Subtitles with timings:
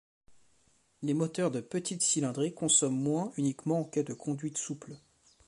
[1.03, 4.97] Les moteurs de petite cylindrée consomment moins uniquement en cas de conduite souple.